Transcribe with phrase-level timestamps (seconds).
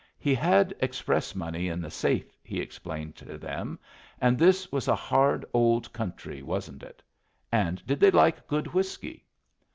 [0.17, 3.77] He had express money in the safe, he explained to them,
[4.19, 7.03] and this was a hard old country, wasn't it?
[7.51, 9.27] and did they like good whiskey?